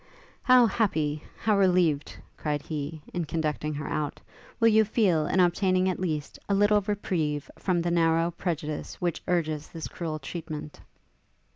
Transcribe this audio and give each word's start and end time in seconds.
'How 0.41 0.65
happy, 0.65 1.23
how 1.41 1.55
relieved,' 1.59 2.17
cried 2.35 2.63
he, 2.63 3.03
in 3.13 3.25
conducting 3.25 3.75
her 3.75 3.87
out, 3.87 4.19
'will 4.59 4.69
you 4.69 4.83
feel 4.83 5.27
in 5.27 5.39
obtaining 5.39 5.87
at 5.87 5.99
last, 5.99 6.39
a 6.49 6.55
little 6.55 6.81
reprieve 6.81 7.51
from 7.59 7.83
the 7.83 7.91
narrow 7.91 8.31
prejudice 8.31 8.95
which 8.95 9.21
urges 9.27 9.67
this 9.67 9.87
cruel 9.87 10.17
treatment!' 10.17 10.81